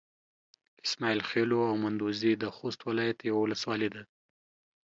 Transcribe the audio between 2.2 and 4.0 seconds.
د خوست ولايت يوه ولسوالي